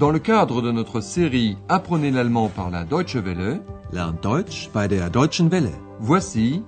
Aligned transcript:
Dans 0.00 0.10
le 0.10 0.18
cadre 0.18 0.62
de 0.62 0.72
notre 0.72 1.02
série 1.02 1.58
Apprenez 1.68 2.10
l'allemand 2.10 2.48
par 2.48 2.70
la 2.70 2.84
Deutsche 2.84 3.16
Welle, 3.16 3.60
Lernt 3.92 4.22
Deutsch 4.22 4.70
bei 4.72 4.88
der 4.88 5.10
Deutschen 5.10 5.50
Welle. 5.50 5.74
voici 5.98 6.62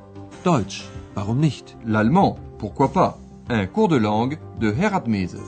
Deutsch, 0.44 0.84
warum 1.14 1.38
nicht? 1.38 1.74
l'allemand, 1.86 2.38
pourquoi 2.58 2.92
pas, 2.92 3.18
un 3.48 3.66
cours 3.66 3.88
de 3.88 3.96
langue 3.96 4.38
de 4.60 4.70
Herat 4.70 5.06
Mese. 5.06 5.38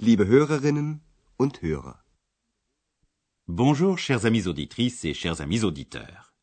Liebe 0.00 0.26
Hörerinnen 0.26 0.98
und 1.38 1.62
Hörer. 1.62 2.02
Bonjour 3.46 3.96
chers 3.96 4.24
amis 4.24 4.48
auditrices 4.48 5.04
et 5.04 5.14
chers 5.14 5.40
amis 5.40 5.62
auditeurs. 5.62 6.35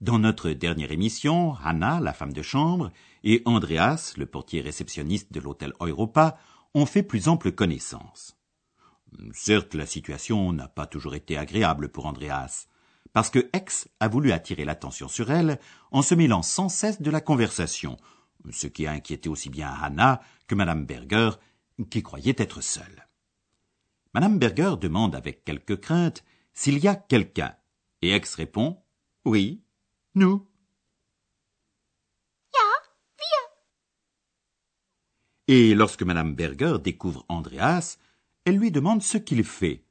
Dans 0.00 0.20
notre 0.20 0.50
dernière 0.50 0.92
émission, 0.92 1.56
Hannah, 1.56 1.98
la 1.98 2.12
femme 2.12 2.32
de 2.32 2.42
chambre, 2.42 2.92
et 3.24 3.42
Andreas, 3.46 4.14
le 4.16 4.26
portier 4.26 4.60
réceptionniste 4.60 5.32
de 5.32 5.40
l'hôtel 5.40 5.72
Europa, 5.80 6.38
ont 6.74 6.86
fait 6.86 7.02
plus 7.02 7.26
ample 7.26 7.50
connaissance. 7.50 8.36
Certes, 9.32 9.74
la 9.74 9.86
situation 9.86 10.52
n'a 10.52 10.68
pas 10.68 10.86
toujours 10.86 11.16
été 11.16 11.36
agréable 11.36 11.88
pour 11.88 12.06
Andreas, 12.06 12.68
parce 13.12 13.28
que 13.28 13.50
X 13.52 13.88
a 13.98 14.06
voulu 14.06 14.30
attirer 14.30 14.64
l'attention 14.64 15.08
sur 15.08 15.32
elle 15.32 15.58
en 15.90 16.02
se 16.02 16.14
mêlant 16.14 16.42
sans 16.42 16.68
cesse 16.68 17.02
de 17.02 17.10
la 17.10 17.20
conversation, 17.20 17.96
ce 18.52 18.68
qui 18.68 18.86
a 18.86 18.92
inquiété 18.92 19.28
aussi 19.28 19.50
bien 19.50 19.68
Hannah 19.68 20.20
que 20.46 20.54
Madame 20.54 20.86
Berger, 20.86 21.30
qui 21.90 22.04
croyait 22.04 22.36
être 22.38 22.60
seule. 22.60 23.08
Madame 24.14 24.38
Berger 24.38 24.74
demande 24.80 25.16
avec 25.16 25.44
quelque 25.44 25.74
crainte 25.74 26.22
s'il 26.54 26.78
y 26.78 26.86
a 26.86 26.94
quelqu'un, 26.94 27.56
et 28.00 28.14
X 28.14 28.36
répond 28.36 28.78
Oui, 29.24 29.64
nous. 30.14 30.46
Et 35.50 35.74
lorsque 35.74 36.02
Madame 36.02 36.34
Berger 36.34 36.76
découvre 36.78 37.24
Andreas, 37.30 37.96
elle 38.44 38.58
lui 38.58 38.70
demande 38.70 39.02
ce 39.02 39.16
qu'il 39.16 39.42
fait. 39.44 39.82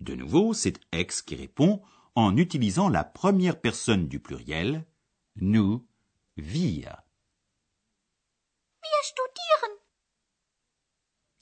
De 0.00 0.14
nouveau, 0.14 0.52
c'est 0.52 0.78
X 0.92 1.22
qui 1.22 1.36
répond 1.36 1.82
en 2.14 2.36
utilisant 2.36 2.90
la 2.90 3.02
première 3.02 3.58
personne 3.58 4.08
du 4.08 4.20
pluriel, 4.20 4.84
nous, 5.36 5.86
wir. 6.36 7.02
Wir 8.82 9.02
studieren. 9.04 9.78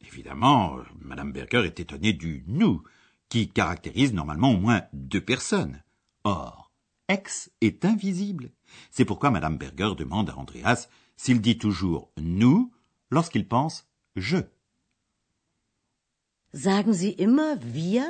Évidemment, 0.00 0.78
Madame 1.00 1.32
Berger 1.32 1.64
est 1.64 1.80
étonnée 1.80 2.12
du 2.12 2.44
nous, 2.46 2.84
qui 3.28 3.48
caractérise 3.48 4.12
normalement 4.12 4.52
au 4.52 4.56
moins 4.56 4.82
deux 4.92 5.24
personnes. 5.24 5.82
Or, 6.22 6.63
X 7.14 7.50
est 7.60 7.84
invisible. 7.84 8.50
C'est 8.90 9.04
pourquoi 9.04 9.30
Madame 9.30 9.56
Berger 9.58 9.94
demande 9.96 10.30
à 10.30 10.36
Andreas 10.36 10.88
s'il 11.16 11.40
dit 11.40 11.58
toujours 11.58 12.10
nous 12.16 12.72
lorsqu'il 13.10 13.46
pense 13.46 13.86
je. 14.16 14.38
Sagen 16.52 16.92
Sie 16.92 17.14
immer 17.26 17.56
wir 17.62 18.04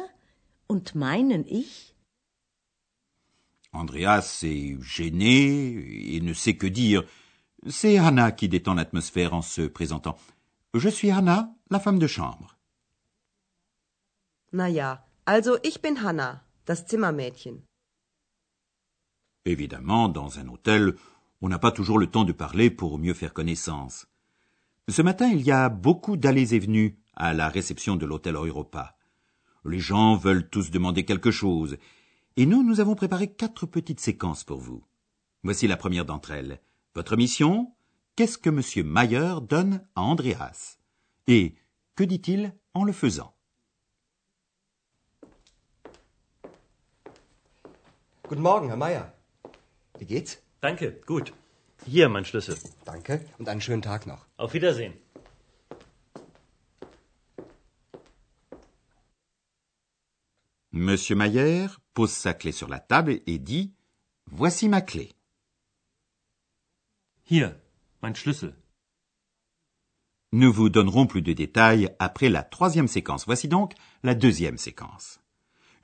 und 0.68 0.94
meinen 0.94 1.44
ich? 1.48 1.94
Andreas 3.72 4.42
est 4.42 4.78
gêné 4.80 6.14
et 6.14 6.20
ne 6.20 6.34
sait 6.34 6.56
que 6.56 6.66
dire. 6.66 7.02
C'est 7.66 7.98
Hannah 7.98 8.32
qui 8.32 8.48
détend 8.48 8.74
l'atmosphère 8.74 9.32
en 9.32 9.42
se 9.42 9.62
présentant. 9.62 10.16
Je 10.74 10.88
suis 10.88 11.10
Hannah, 11.10 11.54
la 11.70 11.80
femme 11.80 11.98
de 11.98 12.06
chambre. 12.06 12.56
Na 14.52 14.68
ja, 14.68 15.04
also 15.24 15.58
ich 15.62 15.80
bin 15.80 15.96
Hanna, 16.04 16.44
das 16.66 16.86
Zimmermädchen. 16.86 17.62
Évidemment, 19.44 20.08
dans 20.08 20.38
un 20.38 20.48
hôtel, 20.48 20.94
on 21.42 21.48
n'a 21.48 21.58
pas 21.58 21.72
toujours 21.72 21.98
le 21.98 22.06
temps 22.06 22.24
de 22.24 22.32
parler 22.32 22.70
pour 22.70 22.98
mieux 22.98 23.14
faire 23.14 23.34
connaissance. 23.34 24.06
Ce 24.88 25.02
matin, 25.02 25.28
il 25.28 25.42
y 25.42 25.50
a 25.50 25.68
beaucoup 25.68 26.16
d'allées 26.16 26.54
et 26.54 26.58
venues 26.58 26.98
à 27.14 27.34
la 27.34 27.48
réception 27.48 27.96
de 27.96 28.06
l'hôtel 28.06 28.34
Europa. 28.34 28.96
Les 29.64 29.80
gens 29.80 30.16
veulent 30.16 30.48
tous 30.48 30.70
demander 30.70 31.04
quelque 31.04 31.30
chose, 31.30 31.76
et 32.36 32.46
nous, 32.46 32.62
nous 32.62 32.80
avons 32.80 32.94
préparé 32.94 33.28
quatre 33.28 33.66
petites 33.66 34.00
séquences 34.00 34.44
pour 34.44 34.60
vous. 34.60 34.84
Voici 35.42 35.66
la 35.66 35.76
première 35.76 36.04
d'entre 36.04 36.30
elles. 36.30 36.60
Votre 36.94 37.16
mission 37.16 37.72
Qu'est-ce 38.16 38.38
que 38.38 38.50
M. 38.50 38.86
Mayer 38.86 39.34
donne 39.42 39.84
à 39.96 40.02
Andreas? 40.02 40.78
Et 41.26 41.56
que 41.96 42.04
dit-il 42.04 42.54
en 42.72 42.84
le 42.84 42.92
faisant? 42.92 43.34
Wie 49.98 50.06
geht's? 50.06 50.38
Danke, 50.60 51.00
gut. 51.06 51.32
Hier 51.86 52.08
mein 52.08 52.24
Schlüssel. 52.24 52.56
Danke 52.84 53.24
und 53.38 53.48
einen 53.48 53.60
schönen 53.60 53.82
Tag 53.82 54.06
noch. 54.06 54.26
Auf 54.36 54.54
Wiedersehen. 54.54 54.94
Monsieur 60.70 61.16
Mayer 61.16 61.70
pose 61.94 62.14
sa 62.14 62.32
clé 62.32 62.50
sur 62.50 62.68
la 62.68 62.80
table 62.80 63.20
et 63.26 63.38
dit 63.38 63.72
Voici 64.26 64.68
ma 64.68 64.80
clé. 64.80 65.12
Hier, 67.30 67.54
mein 68.02 68.16
Schlüssel. 68.16 68.54
Nous 70.32 70.52
vous 70.52 70.68
donnerons 70.68 71.06
plus 71.06 71.22
de 71.22 71.32
détails 71.32 71.94
après 72.00 72.28
la 72.28 72.42
troisième 72.42 72.88
séquence. 72.88 73.24
Voici 73.24 73.46
donc 73.46 73.74
la 74.02 74.16
deuxième 74.16 74.58
séquence. 74.58 75.20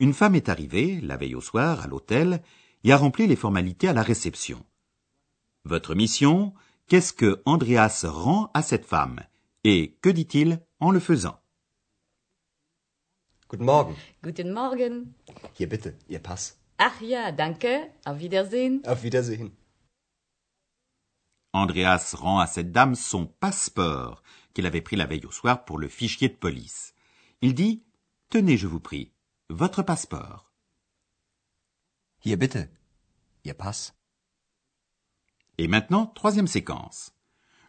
Une 0.01 0.13
femme 0.13 0.35
est 0.35 0.49
arrivée, 0.49 1.01
la 1.01 1.17
veille 1.17 1.37
au 1.37 1.41
soir, 1.41 1.83
à 1.83 1.87
l'hôtel, 1.87 2.43
et 2.85 2.93
a 2.93 2.97
rempli 2.97 3.27
les 3.27 3.37
formalités 3.37 3.89
à 3.89 3.93
la 3.93 4.03
réception. 4.03 4.65
Votre 5.65 5.95
mission, 5.95 6.55
qu'est-ce 6.89 7.13
que 7.13 7.43
Andreas 7.45 8.05
rend 8.07 8.51
à 8.55 8.63
cette 8.63 8.87
femme 8.87 9.21
Et 9.65 9.99
que 10.01 10.09
dit-il 10.09 10.61
en 10.81 10.91
le 10.91 11.01
faisant? 11.01 11.39
Guten 13.49 13.65
Morgen. 13.65 13.97
Guten 14.23 14.53
Morgen. 14.53 15.13
Hier 15.59 15.69
bitte, 15.69 15.95
Ihr 16.09 16.21
Pass. 16.21 16.57
Ach 16.79 17.01
ja, 17.03 17.33
danke. 17.33 17.91
Auf 18.07 18.19
Wiedersehen. 18.21 18.81
Auf 18.87 19.03
Wiedersehen. 19.03 19.51
Andreas 21.53 22.15
rend 22.15 22.39
à 22.39 22.47
cette 22.47 22.71
dame 22.71 22.95
son 22.95 23.27
passeport 23.27 24.23
qu'il 24.55 24.67
avait 24.67 24.81
pris 24.81 24.97
la 24.97 25.07
veille 25.07 25.27
au 25.27 25.33
soir 25.33 25.65
pour 25.65 25.79
le 25.79 25.89
fichier 25.89 26.29
de 26.29 26.37
police. 26.37 26.95
Il 27.43 27.55
dit 27.55 27.83
Tenez, 28.31 28.57
je 28.57 28.69
vous 28.69 28.81
prie, 28.81 29.13
votre 29.49 29.83
passeport. 29.83 30.50
Hier 32.23 32.37
bitte, 32.37 32.69
Ihr 33.45 33.55
Pass. 33.55 33.95
Et 35.57 35.69
maintenant, 35.69 36.07
troisième 36.07 36.47
séquence. 36.47 37.13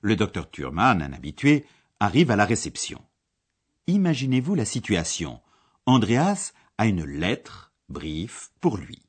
Le 0.01 0.15
docteur 0.15 0.49
Thurman, 0.49 1.01
un 1.01 1.13
habitué, 1.13 1.65
arrive 1.99 2.31
à 2.31 2.35
la 2.35 2.45
réception. 2.45 3.01
Imaginez-vous 3.87 4.55
la 4.55 4.65
situation. 4.65 5.41
Andreas 5.85 6.53
a 6.77 6.85
une 6.85 7.05
lettre, 7.05 7.73
brief, 7.87 8.51
pour 8.59 8.77
lui. 8.77 9.01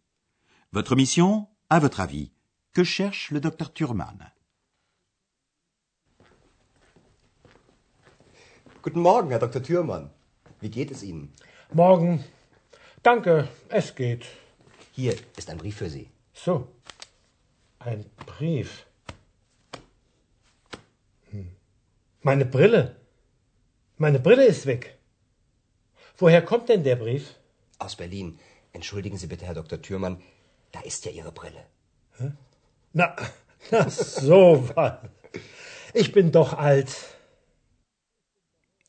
Votre 0.73 0.95
mission, 0.95 1.49
à 1.71 1.79
votre 1.81 2.01
avis, 2.01 2.33
que 2.73 2.85
cherche 2.85 3.31
le 3.31 3.41
docteur 3.41 3.73
Thurman 3.73 4.33
Guten 8.83 9.01
Morgen, 9.01 9.31
Herr 9.31 9.39
Dr. 9.39 9.63
Thürmann. 9.63 10.11
Wie 10.61 10.69
geht 10.69 10.91
es 10.91 11.05
Ihnen? 11.05 11.33
Morgen. 11.73 12.25
Danke, 13.05 13.49
es 13.69 13.95
geht. 13.95 14.27
Hier 14.93 15.15
ist 15.37 15.49
ein 15.51 15.59
Brief 15.59 15.77
für 15.77 15.91
Sie. 15.91 16.09
So. 16.35 16.69
Ein 17.79 18.05
Brief. 18.27 18.87
Hm. 21.31 21.49
Meine 22.23 22.45
Brille. 22.45 22.97
Meine 23.97 24.21
Brille 24.21 24.45
ist 24.45 24.67
weg. 24.67 24.99
Woher 26.19 26.43
kommt 26.43 26.69
denn 26.69 26.85
der 26.85 26.97
Brief? 26.97 27.35
Aus 27.79 27.97
Berlin. 27.97 28.39
Entschuldigen 28.73 29.17
Sie 29.17 29.27
bitte, 29.27 29.47
Herr 29.47 29.55
Dr. 29.55 29.81
Thürmann. 29.81 30.23
Da 30.73 30.81
ist 30.81 31.05
ja 31.07 31.11
Ihre 31.11 31.33
Brille. 31.33 31.65
Na, 32.93 33.17
na 33.71 33.89
so 33.89 34.69
was. 34.75 34.99
Ich 35.95 36.13
bin 36.13 36.31
doch 36.33 36.53
alt. 36.53 36.93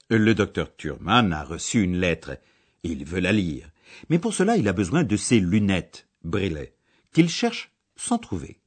Le 0.10 0.36
docteur 0.36 0.68
Thurman 0.78 1.34
a 1.34 1.44
reçu 1.44 1.82
une 1.82 1.96
lettre 1.96 2.38
et 2.84 2.90
il 2.90 3.06
veut 3.06 3.22
la 3.22 3.32
lire. 3.32 3.73
Mais 4.10 4.20
pour 4.20 4.34
cela, 4.34 4.58
il 4.58 4.68
a 4.68 4.74
besoin 4.74 5.04
de 5.04 5.18
ses 5.18 5.40
lunettes, 5.40 6.08
Brillet, 6.24 6.76
qu'il 7.12 7.30
cherche 7.30 7.72
sans 7.96 8.18
trouver. 8.18 8.60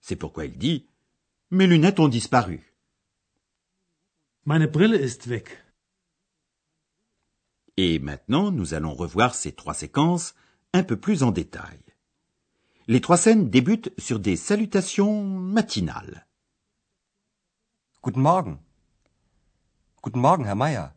C'est 0.00 0.16
pourquoi 0.16 0.44
il 0.46 0.58
dit 0.58 0.86
Mes 1.50 1.66
lunettes 1.66 2.00
ont 2.00 2.08
disparu. 2.08 2.74
Meine 4.44 4.66
Brille 4.66 4.94
ist 4.94 5.26
weg. 5.26 5.48
Et 7.76 7.98
maintenant, 7.98 8.50
nous 8.50 8.74
allons 8.74 8.94
revoir 8.94 9.34
ces 9.34 9.52
trois 9.52 9.74
séquences 9.74 10.34
un 10.72 10.82
peu 10.82 10.96
plus 10.98 11.22
en 11.22 11.30
détail. 11.30 11.80
Les 12.86 13.00
trois 13.00 13.16
scènes 13.16 13.48
débutent 13.48 13.92
sur 13.98 14.20
des 14.20 14.36
salutations 14.36 15.24
matinales. 15.24 16.26
Guten 18.02 18.20
Morgen. 18.20 18.58
Guten 20.02 20.20
Morgen, 20.20 20.44
Herr 20.44 20.56
Meier. 20.56 20.88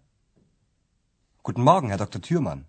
Guten 1.44 1.64
Morgen, 1.64 1.90
Herr 1.90 1.98
Dr. 1.98 2.20
Thürmann. 2.20 2.66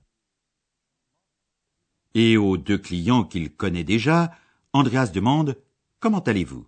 Et 2.14 2.36
aux 2.36 2.56
deux 2.56 2.78
clients 2.78 3.24
qu'il 3.24 3.54
connaît 3.54 3.84
déjà, 3.84 4.32
Andreas 4.72 5.08
demande 5.08 5.56
Comment 6.00 6.20
allez-vous? 6.20 6.66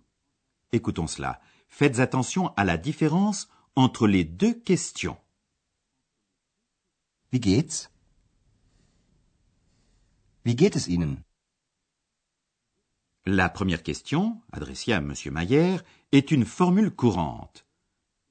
Écoutons 0.71 1.07
cela. 1.07 1.41
Faites 1.69 1.99
attention 1.99 2.53
à 2.55 2.65
la 2.65 2.77
différence 2.77 3.49
entre 3.75 4.07
les 4.07 4.23
deux 4.23 4.53
questions. 4.53 5.17
Wie 7.31 7.41
geht's? 7.41 7.89
Wie 10.43 10.55
geht 10.55 10.75
es 10.75 10.87
Ihnen? 10.87 11.23
La 13.25 13.49
première 13.49 13.83
question, 13.83 14.41
adressée 14.51 14.91
à 14.91 14.97
M. 14.97 15.13
Mayer, 15.31 15.77
est 16.11 16.31
une 16.31 16.45
formule 16.45 16.91
courante. 16.91 17.65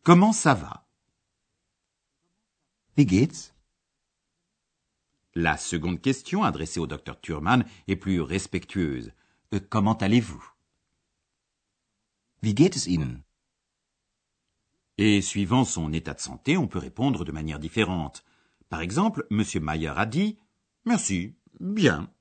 Comment 0.02 0.32
ça 0.32 0.54
va? 0.54 0.86
Wie 2.96 3.06
geht's? 3.06 3.54
La 5.34 5.56
seconde 5.56 6.00
question, 6.00 6.42
adressée 6.42 6.80
au 6.80 6.86
docteur 6.86 7.20
Thurman, 7.20 7.64
est 7.86 7.96
plus 7.96 8.20
respectueuse. 8.20 9.12
Euh, 9.54 9.60
comment 9.60 9.94
allez-vous? 9.94 10.44
Wie 12.42 12.54
geht 12.54 12.76
es 12.76 12.86
Ihnen? 12.86 13.22
Et 14.98 15.22
suivant 15.22 15.64
son 15.64 15.92
état 15.92 16.14
de 16.14 16.20
santé, 16.20 16.56
on 16.56 16.66
peut 16.66 16.78
répondre 16.78 17.24
de 17.24 17.32
manière 17.32 17.58
différente. 17.58 18.24
Par 18.68 18.80
exemple, 18.80 19.26
M. 19.30 19.44
Mayer 19.62 19.92
a 19.96 20.06
dit 20.06 20.38
Merci, 20.84 21.36
bien. 21.58 22.12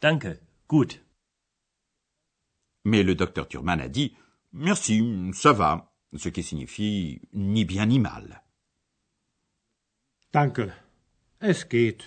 Danke, 0.00 0.40
gut. 0.68 1.02
Mais 2.84 3.02
le 3.02 3.14
docteur 3.14 3.48
Thurman 3.48 3.80
a 3.80 3.88
dit 3.88 4.14
Merci, 4.52 5.02
ça 5.34 5.52
va, 5.52 5.92
ce 6.14 6.28
qui 6.28 6.42
signifie 6.42 7.20
ni 7.32 7.64
bien 7.64 7.86
ni 7.86 7.98
mal. 7.98 8.42
Danke. 10.32 10.70
Es 11.40 11.68
geht. 11.68 12.04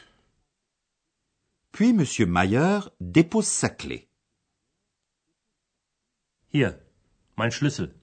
Puis 1.71 1.89
M. 1.89 2.03
Mayer 2.27 2.89
dépose 2.99 3.47
sa 3.47 3.69
clé. 3.69 4.09
Hier, 6.51 6.79
mein 7.37 7.51
Schlüssel. 7.51 7.93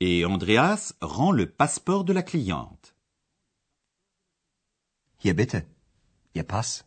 Et 0.00 0.26
Andreas 0.26 0.94
rend 1.00 1.32
le 1.32 1.50
passeport 1.50 2.04
de 2.04 2.12
la 2.12 2.22
cliente. 2.22 2.94
Hier 5.22 5.34
bitte. 5.34 5.66
Ihr 6.34 6.44
Pass. 6.44 6.84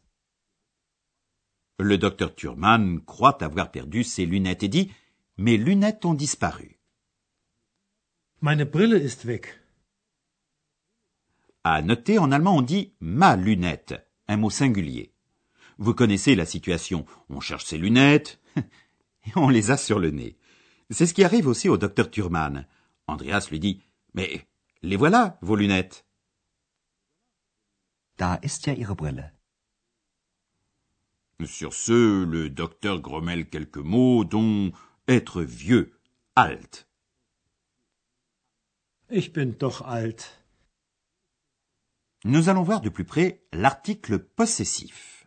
Le 1.80 1.97
docteur 1.97 2.35
Thurman 2.35 3.03
croit 3.06 3.44
avoir 3.44 3.71
perdu 3.71 4.03
ses 4.03 4.27
lunettes 4.27 4.62
et 4.62 4.68
dit 4.68 4.91
Mes 5.38 5.57
lunettes 5.57 6.06
ont 6.06 6.13
disparu. 6.13 6.80
Meine 8.39 8.65
Brille 8.65 9.00
ist 9.00 9.25
weg. 9.25 9.56
À 11.69 11.81
noter, 11.81 12.17
en 12.17 12.31
allemand, 12.31 12.55
on 12.55 12.61
dit 12.61 12.93
ma 13.01 13.35
lunette, 13.35 13.93
un 14.29 14.37
mot 14.37 14.49
singulier. 14.49 15.11
Vous 15.77 15.93
connaissez 15.93 16.33
la 16.33 16.45
situation. 16.45 17.05
On 17.27 17.41
cherche 17.41 17.65
ses 17.65 17.77
lunettes 17.77 18.39
et 18.55 19.31
on 19.35 19.49
les 19.49 19.69
a 19.69 19.75
sur 19.75 19.99
le 19.99 20.11
nez. 20.11 20.37
C'est 20.91 21.05
ce 21.05 21.13
qui 21.13 21.25
arrive 21.25 21.45
aussi 21.45 21.67
au 21.67 21.75
docteur 21.75 22.09
Thurman. 22.09 22.65
Andreas 23.07 23.49
lui 23.51 23.59
dit 23.59 23.81
Mais 24.13 24.47
les 24.81 24.95
voilà, 24.95 25.37
vos 25.41 25.57
lunettes. 25.57 26.05
Da 28.17 28.39
ist 28.41 28.65
ja 28.65 28.73
Ihre 28.73 28.95
Brille. 28.95 29.33
Sur 31.45 31.73
ce, 31.73 32.23
le 32.23 32.49
docteur 32.49 33.01
grommelle 33.01 33.49
quelques 33.49 33.75
mots, 33.75 34.23
dont 34.23 34.71
être 35.09 35.43
vieux, 35.43 35.99
alt. 36.35 36.87
Ich 39.11 39.33
bin 39.33 39.53
doch 39.59 39.81
alt. 39.81 40.46
Nous 42.29 42.50
allons 42.50 42.63
voir 42.63 42.81
de 42.81 42.89
plus 42.89 43.06
près 43.06 43.41
l'article 43.53 44.19
possessif. 44.19 45.25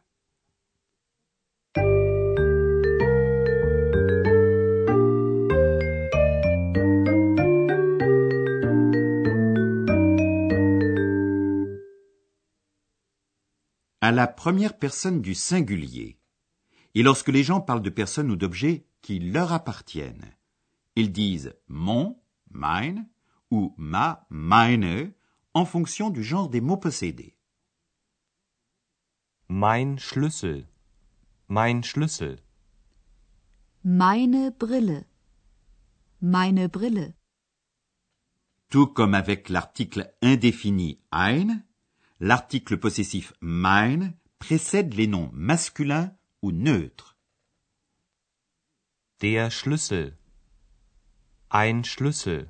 À 14.03 14.12
la 14.12 14.26
première 14.26 14.79
personne 14.79 15.23
du 15.23 15.35
singulier. 15.35 16.19
Et 16.94 17.03
lorsque 17.03 17.29
les 17.29 17.43
gens 17.43 17.62
parlent 17.62 17.81
de 17.81 17.88
personnes 17.88 18.31
ou 18.31 18.37
d'objets 18.37 18.85
qui 19.00 19.20
leur 19.20 19.55
appartiennent, 19.55 20.37
ils 20.96 21.12
disent 21.12 21.55
mon, 21.67 22.20
mine, 22.50 23.08
ou 23.50 23.75
ma, 23.79 24.26
meine, 24.29 25.14
en 25.55 25.64
fonction 25.64 26.11
du 26.11 26.23
genre 26.23 26.49
des 26.49 26.61
mots 26.61 26.76
possédés. 26.76 27.37
Mein 29.49 29.99
Schlüssel. 29.99 30.67
Mein 31.49 31.82
Schlüssel. 31.82 32.38
Meine 33.82 34.52
Brille. 34.52 35.05
Meine 36.20 36.69
Brille. 36.69 37.14
Tout 38.69 38.87
comme 38.87 39.14
avec 39.14 39.49
l'article 39.49 40.14
indéfini 40.23 41.00
ein, 41.11 41.64
l'article 42.20 42.79
possessif 42.79 43.32
mein 43.41 44.14
précède 44.38 44.94
les 44.94 45.08
noms 45.08 45.31
masculins 45.32 46.14
ou 46.43 46.53
neutres. 46.53 47.17
Der 49.20 49.50
Schlüssel. 49.50 50.17
Ein 51.50 51.82
Schlüssel. 51.85 52.49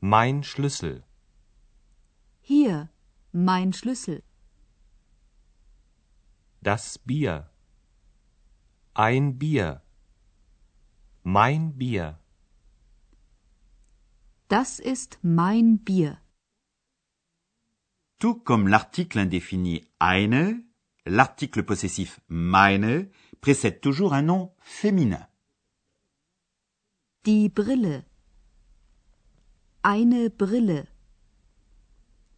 Mein 0.00 0.42
Schlüssel. 0.42 1.04
Hier, 2.52 2.90
mein 3.30 3.72
Schlüssel. 3.72 4.24
Das 6.62 6.98
Bier. 6.98 7.48
Ein 8.92 9.38
Bier. 9.38 9.82
Mein 11.22 11.78
Bier. 11.78 12.18
Das 14.48 14.80
ist 14.80 15.20
mein 15.22 15.78
Bier. 15.78 16.18
Tout 18.18 18.42
comme 18.42 18.66
l'article 18.66 19.20
indéfini 19.20 19.86
eine, 20.00 20.64
l'article 21.06 21.62
possessif 21.62 22.20
meine 22.26 23.12
précède 23.40 23.80
toujours 23.80 24.12
un 24.12 24.22
nom 24.22 24.56
féminin. 24.58 25.28
Die 27.26 27.48
Brille. 27.48 28.04
Eine 29.84 30.30
Brille. 30.30 30.88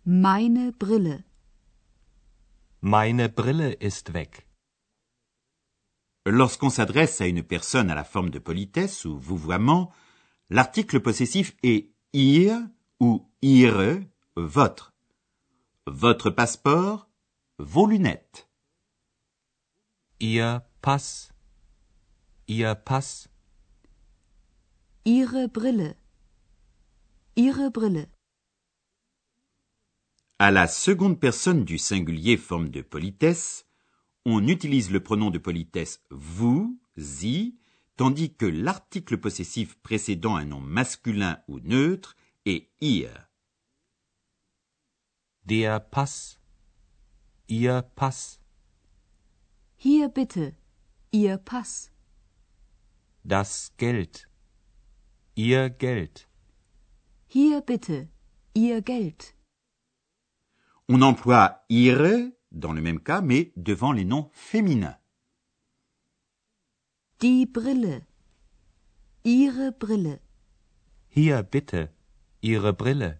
Meine 0.05 0.73
Brille. 0.73 1.23
Meine 2.81 3.29
Brille 3.29 3.77
ist 3.79 4.13
weg. 4.13 4.49
Lorsqu'on 6.27 6.71
s'adresse 6.71 7.21
à 7.21 7.27
une 7.27 7.45
personne 7.45 7.89
à 7.89 7.95
la 7.95 8.03
forme 8.03 8.31
de 8.31 8.41
politesse 8.41 9.05
ou 9.05 9.17
vouvoiement, 9.17 9.93
l'article 10.51 10.99
possessif 10.99 11.55
est 11.63 11.93
ihr 12.13 12.69
ou 12.99 13.31
ihre, 13.43 14.01
votre. 14.35 14.93
Votre 15.87 16.31
passeport, 16.31 17.09
vos 17.59 17.87
lunettes. 17.87 18.49
Ihr 20.19 20.63
Pass. 20.81 21.33
Ihr 22.49 22.75
Pass. 22.75 23.29
Ihre 25.05 25.47
Brille. 25.47 25.95
Ihre 27.37 27.71
Brille. 27.71 28.09
À 30.43 30.51
la 30.51 30.67
seconde 30.67 31.21
personne 31.21 31.65
du 31.65 31.79
singulier 31.79 32.37
forme 32.37 32.69
de 32.69 32.83
politesse, 32.83 33.65
on 34.25 34.49
utilise 34.49 34.91
le 34.91 34.99
pronom 34.99 35.31
de 35.31 35.39
politesse 35.39 36.03
vous, 36.11 36.81
sie, 36.97 37.61
tandis 37.97 38.35
que 38.35 38.47
l'article 38.47 39.19
possessif 39.19 39.77
précédant 39.85 40.35
un 40.35 40.47
nom 40.47 40.59
masculin 40.59 41.39
ou 41.47 41.61
neutre 41.61 42.17
est 42.45 42.73
ihr. 42.81 43.29
Der 45.45 45.79
Pass. 45.79 46.41
Ihr 47.49 47.83
Pass. 47.95 48.41
Hier 49.79 50.09
bitte. 50.09 50.57
Ihr 51.13 51.39
Pass. 51.39 51.93
Das 53.25 53.73
Geld. 53.79 54.29
Ihr 55.37 55.71
Geld. 55.71 56.29
Hier 57.29 57.61
bitte. 57.61 58.09
Ihr 58.57 58.83
Geld. 58.83 59.37
On 60.89 61.01
emploie 61.01 61.65
ihre 61.69 62.31
dans 62.51 62.73
le 62.73 62.83
même 62.83 63.01
cas, 63.01 63.21
mais 63.21 63.53
devant 63.57 63.93
les 63.93 64.05
noms 64.05 64.31
féminins. 64.33 64.97
Die 67.21 67.47
Brille. 67.47 68.03
Ihre 69.25 69.73
Brille. 69.79 70.19
Hier 71.15 71.45
bitte. 71.45 71.77
Ihre 72.43 72.73
Brille. 72.73 73.19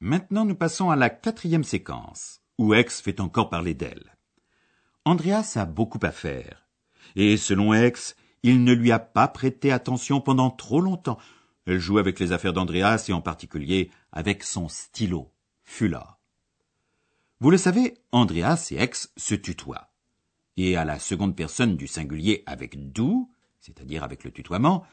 Maintenant, 0.00 0.44
nous 0.44 0.56
passons 0.56 0.90
à 0.90 0.96
la 0.96 1.10
quatrième 1.10 1.64
séquence, 1.64 2.40
où 2.58 2.74
X 2.74 3.00
fait 3.00 3.20
encore 3.20 3.48
parler 3.48 3.74
d'elle. 3.74 4.11
Andreas 5.04 5.56
a 5.56 5.64
beaucoup 5.64 5.98
à 6.02 6.12
faire. 6.12 6.68
Et 7.16 7.36
selon 7.36 7.74
X, 7.74 8.14
il 8.42 8.62
ne 8.64 8.72
lui 8.72 8.92
a 8.92 8.98
pas 8.98 9.28
prêté 9.28 9.72
attention 9.72 10.20
pendant 10.20 10.50
trop 10.50 10.80
longtemps. 10.80 11.18
Elle 11.66 11.80
joue 11.80 11.98
avec 11.98 12.20
les 12.20 12.32
affaires 12.32 12.52
d'Andreas 12.52 13.06
et 13.08 13.12
en 13.12 13.20
particulier 13.20 13.90
avec 14.12 14.42
son 14.44 14.68
stylo, 14.68 15.32
Fula. 15.64 16.18
Vous 17.40 17.50
le 17.50 17.56
savez, 17.56 17.94
Andreas 18.12 18.68
et 18.70 18.76
Ex 18.76 19.12
se 19.16 19.34
tutoient. 19.34 19.92
Et 20.56 20.76
à 20.76 20.84
la 20.84 20.98
seconde 20.98 21.34
personne 21.34 21.76
du 21.76 21.86
singulier 21.88 22.42
avec 22.46 22.92
du, 22.92 23.26
c'est-à-dire 23.60 24.04
avec 24.04 24.22
le 24.22 24.30
tutoiement, 24.30 24.84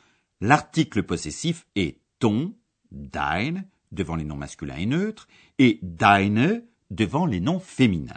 l'article 0.41 1.03
possessif 1.03 1.67
est 1.75 1.99
ton, 2.17 2.55
dein, 2.91 3.63
devant 3.91 4.15
les 4.15 4.23
noms 4.23 4.37
masculins 4.37 4.77
et 4.77 4.85
neutres, 4.85 5.27
et 5.59 5.79
deine 5.83 6.63
devant 6.89 7.25
les 7.25 7.39
noms 7.39 7.59
féminins. 7.59 8.13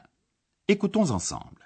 Écoutons 0.68 1.10
ensemble. 1.10 1.61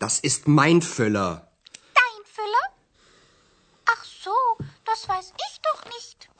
Das 0.00 0.18
ist 0.18 0.48
mein 0.48 0.80
Füller. 0.80 1.30
Dein 2.00 2.20
Füller? 2.36 2.66
Ach 3.84 4.04
so, 4.24 4.36
das 4.86 5.06
weiß 5.06 5.28
ich 5.46 5.60
doch 5.60 5.84
nicht. 5.94 6.30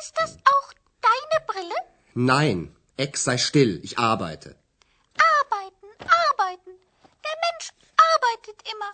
Ist 0.00 0.14
das 0.20 0.36
auch 0.52 0.68
deine 1.08 1.38
Brille? 1.48 1.78
Nein, 2.14 2.76
Ex 2.96 3.24
sei 3.24 3.38
still, 3.38 3.80
ich 3.82 3.98
arbeite. 3.98 4.56
Arbeiten, 5.34 5.88
arbeiten. 6.30 6.72
Der 7.26 7.36
Mensch 7.44 7.66
arbeitet 7.96 8.58
immer. 8.72 8.92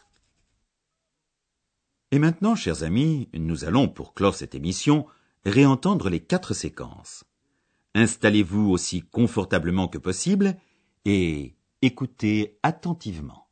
Et 2.11 2.19
maintenant, 2.19 2.57
chers 2.57 2.83
amis, 2.83 3.29
nous 3.35 3.65
allons, 3.65 3.89
pour 3.89 4.15
clore 4.15 4.37
cette 4.37 4.55
émission, 4.55 5.07
réentendre 5.45 6.09
les 6.09 6.21
quatre 6.21 6.55
séquences. 6.55 7.25
Installez-vous 7.95 8.71
aussi 8.71 9.03
confortablement 9.03 9.89
que 9.89 9.99
possible 9.99 10.57
et 11.05 11.57
écoutez 11.85 12.59
attentivement. 12.63 13.44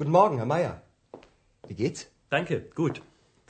Guten 0.00 0.12
Morgen, 0.12 0.38
Herr 0.38 0.46
Meier. 0.46 0.80
Wie 1.68 1.74
geht's? 1.74 2.06
Danke, 2.30 2.70
gut. 2.74 3.02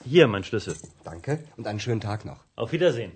Hier, 0.05 0.27
mein 0.27 0.43
Schlüssel. 0.43 0.75
Danke 1.05 1.45
und 1.57 1.69
einen 1.69 1.79
schönen 1.79 2.01
Tag 2.01 2.25
noch. 2.25 2.41
Auf 2.57 2.73
Wiedersehen. 2.73 3.13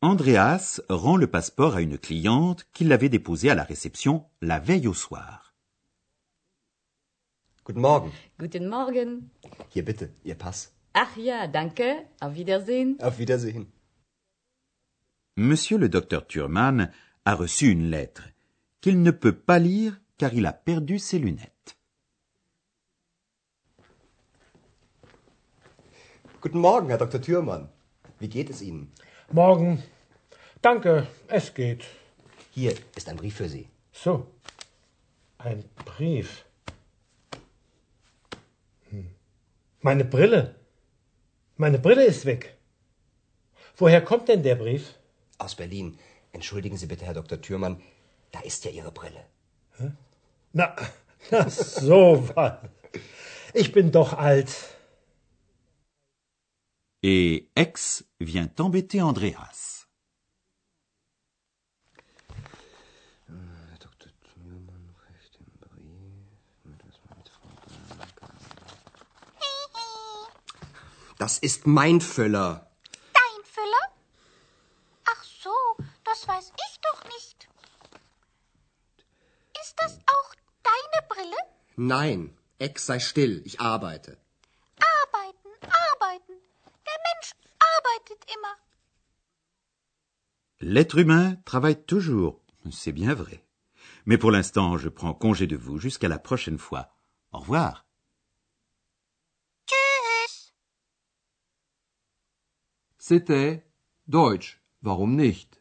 Andreas 0.00 0.80
rend 0.88 1.18
le 1.18 1.26
passeport 1.26 1.74
à 1.74 1.80
une 1.80 1.98
cliente 1.98 2.66
qui 2.72 2.84
l'avait 2.84 3.08
déposé 3.08 3.50
à 3.50 3.56
la 3.56 3.64
réception 3.64 4.24
la 4.40 4.60
veille 4.60 4.86
au 4.86 4.94
soir. 4.94 5.52
Guten 7.64 7.80
Morgen. 7.80 8.12
Guten 8.38 8.68
Morgen. 8.68 9.32
Hier 9.74 9.84
bitte, 9.84 10.10
Ihr 10.22 10.36
Pass. 10.36 10.72
Ach 10.92 11.16
ja, 11.16 11.48
danke. 11.48 12.06
Auf 12.20 12.36
Wiedersehen. 12.36 12.96
Auf 13.02 13.18
Wiedersehen. 13.18 13.72
Monsieur 15.34 15.78
le 15.78 15.88
docteur 15.88 16.26
Thurman 16.26 16.92
a 17.28 17.34
reçu 17.34 17.70
une 17.70 17.90
lettre 17.90 18.22
qu'il 18.80 19.02
ne 19.02 19.10
peut 19.10 19.38
pas 19.48 19.58
lire 19.58 20.00
car 20.16 20.32
il 20.32 20.46
a 20.46 20.54
perdu 20.54 20.98
ses 20.98 21.18
lunettes. 21.18 21.76
Guten 26.40 26.60
Morgen, 26.60 26.88
Herr 26.88 26.96
Dr. 26.96 27.20
Thürmann. 27.20 27.68
Wie 28.18 28.30
geht 28.30 28.48
es 28.48 28.62
Ihnen? 28.62 28.90
Morgen. 29.30 29.82
Danke, 30.62 31.06
es 31.28 31.52
geht. 31.52 31.84
Hier 32.52 32.72
ist 32.96 33.08
ein 33.10 33.16
Brief 33.16 33.36
für 33.36 33.48
Sie. 33.50 33.68
So. 33.92 34.26
Ein 35.36 35.64
Brief. 35.84 36.46
Hm. 38.88 39.10
Meine 39.82 40.06
Brille. 40.06 40.54
Meine 41.58 41.78
Brille 41.78 42.06
ist 42.06 42.24
weg. 42.24 42.56
Woher 43.76 44.00
kommt 44.00 44.28
denn 44.28 44.42
der 44.42 44.54
Brief? 44.54 44.94
Aus 45.36 45.54
Berlin. 45.54 45.98
Entschuldigen 46.32 46.76
Sie 46.76 46.86
bitte, 46.86 47.04
Herr 47.04 47.14
Dr. 47.14 47.40
Thürmann. 47.40 47.82
Da 48.32 48.40
ist 48.40 48.64
ja 48.64 48.70
Ihre 48.70 48.92
Brille. 48.92 49.24
Na, 50.52 50.74
na 51.30 51.48
so 51.48 52.28
was. 52.34 52.58
Ich 53.54 53.72
bin 53.72 53.90
doch 53.92 54.12
alt. 54.12 54.50
Et 57.02 57.48
Ex 57.54 58.04
vient 58.18 58.58
embêter 58.58 59.04
Andreas. 59.04 59.86
Das 71.18 71.38
ist 71.38 71.66
mein 71.66 72.00
Füller. 72.00 72.67
Weiß 76.28 76.52
ich 76.66 76.74
doch 76.80 77.04
nicht. 77.14 77.48
Ist 79.62 79.74
das 79.82 79.98
auch 80.14 80.30
deine 80.70 81.00
Brille? 81.12 81.40
Nein, 81.76 82.38
Ex 82.58 82.86
sei 82.86 82.98
still, 82.98 83.42
ich 83.44 83.60
arbeite. 83.60 84.18
Arbeiten, 84.96 85.50
arbeiten. 85.86 86.34
Der 86.88 86.98
Mensch 87.08 87.30
arbeitet 87.72 88.20
immer. 88.34 88.54
L'être 90.60 90.98
humain 90.98 91.36
travaille 91.44 91.84
toujours, 91.86 92.40
c'est 92.70 92.92
bien 92.92 93.14
vrai. 93.14 93.44
Mais 94.06 94.18
pour 94.18 94.32
l'instant, 94.32 94.76
je 94.76 94.88
prends 94.88 95.14
congé 95.14 95.46
de 95.46 95.56
vous 95.56 95.78
jusqu'à 95.78 96.08
la 96.08 96.18
prochaine 96.18 96.58
fois. 96.58 96.84
Au 97.32 97.38
revoir. 97.38 97.84
Tschüss. 99.68 100.52
C'était 102.98 103.62
Deutsch, 104.08 104.60
warum 104.82 105.14
nicht? 105.14 105.57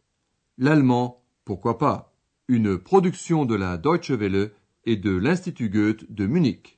L'allemand, 0.60 1.24
pourquoi 1.46 1.78
pas? 1.78 2.16
Une 2.48 2.80
production 2.80 3.46
de 3.46 3.54
la 3.54 3.78
Deutsche 3.78 4.10
Welle 4.10 4.54
et 4.86 4.96
de 4.96 5.12
l'Institut 5.12 5.70
Goethe 5.70 6.12
de 6.12 6.26
Munich. 6.26 6.77